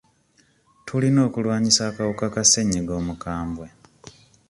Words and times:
Tulina 0.85 1.19
okulwanyisa 1.27 1.81
akawuka 1.89 2.25
ka 2.33 2.43
ssenyiga 2.45 2.93
omukambye. 3.01 3.67